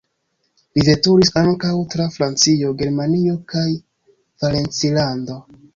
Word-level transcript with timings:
Li 0.77 0.85
veturis 0.87 1.31
ankaŭ 1.41 1.75
tra 1.95 2.09
Francio, 2.17 2.73
Germanio 2.81 3.39
kaj 3.55 3.69
Valencilando. 4.45 5.45